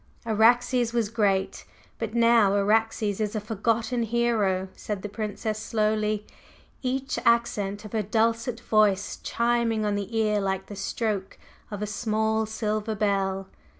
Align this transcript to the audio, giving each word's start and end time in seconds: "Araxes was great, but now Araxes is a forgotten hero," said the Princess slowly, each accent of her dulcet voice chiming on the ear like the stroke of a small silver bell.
"Araxes 0.25 0.93
was 0.93 1.09
great, 1.09 1.63
but 1.99 2.15
now 2.15 2.55
Araxes 2.55 3.21
is 3.21 3.35
a 3.35 3.39
forgotten 3.39 4.01
hero," 4.01 4.67
said 4.75 5.03
the 5.03 5.09
Princess 5.09 5.59
slowly, 5.59 6.25
each 6.81 7.19
accent 7.23 7.85
of 7.85 7.91
her 7.93 8.01
dulcet 8.01 8.59
voice 8.61 9.19
chiming 9.21 9.85
on 9.85 9.93
the 9.93 10.17
ear 10.17 10.39
like 10.41 10.65
the 10.65 10.75
stroke 10.75 11.37
of 11.69 11.83
a 11.83 11.85
small 11.85 12.47
silver 12.47 12.95
bell. 12.95 13.47